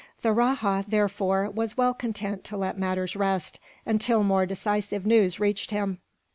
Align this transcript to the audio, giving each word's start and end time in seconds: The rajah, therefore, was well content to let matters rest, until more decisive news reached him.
The 0.23 0.31
rajah, 0.33 0.85
therefore, 0.87 1.47
was 1.51 1.77
well 1.77 1.93
content 1.93 2.43
to 2.45 2.57
let 2.57 2.75
matters 2.75 3.15
rest, 3.15 3.59
until 3.85 4.23
more 4.23 4.47
decisive 4.47 5.05
news 5.05 5.39
reached 5.39 5.69
him. 5.69 5.99